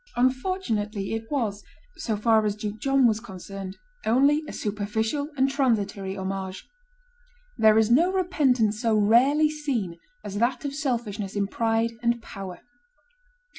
[0.15, 1.63] Unfortunately, it was,
[1.97, 6.67] so far as Duke John was concerned, only a superficial and transitory homage.
[7.59, 12.61] There is no repentance so rarely seen as that of selfishness in pride and power.